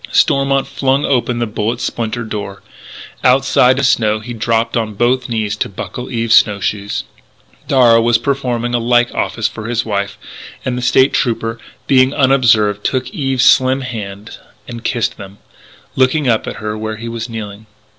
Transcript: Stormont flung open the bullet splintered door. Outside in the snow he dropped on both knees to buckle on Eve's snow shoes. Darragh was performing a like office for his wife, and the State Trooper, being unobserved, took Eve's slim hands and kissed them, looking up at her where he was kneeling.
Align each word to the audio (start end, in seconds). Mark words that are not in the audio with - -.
Stormont 0.11 0.65
flung 0.65 1.05
open 1.05 1.37
the 1.37 1.45
bullet 1.45 1.79
splintered 1.79 2.27
door. 2.27 2.63
Outside 3.23 3.73
in 3.77 3.77
the 3.77 3.83
snow 3.83 4.19
he 4.19 4.33
dropped 4.33 4.75
on 4.75 4.95
both 4.95 5.29
knees 5.29 5.55
to 5.57 5.69
buckle 5.69 6.05
on 6.05 6.11
Eve's 6.11 6.33
snow 6.33 6.59
shoes. 6.59 7.03
Darragh 7.67 8.01
was 8.01 8.17
performing 8.17 8.73
a 8.73 8.79
like 8.79 9.13
office 9.13 9.47
for 9.47 9.67
his 9.67 9.85
wife, 9.85 10.17
and 10.65 10.75
the 10.75 10.81
State 10.81 11.13
Trooper, 11.13 11.59
being 11.85 12.15
unobserved, 12.15 12.83
took 12.83 13.11
Eve's 13.11 13.43
slim 13.45 13.81
hands 13.81 14.39
and 14.67 14.83
kissed 14.83 15.17
them, 15.17 15.37
looking 15.95 16.27
up 16.27 16.47
at 16.47 16.55
her 16.55 16.75
where 16.75 16.95
he 16.97 17.07
was 17.07 17.29
kneeling. 17.29 17.67